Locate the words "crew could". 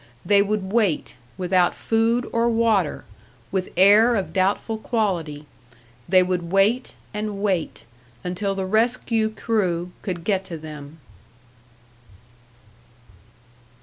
9.29-10.23